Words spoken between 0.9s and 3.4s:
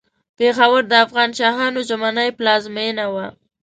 افغان شاهانو ژمنۍ پلازمېنه وه.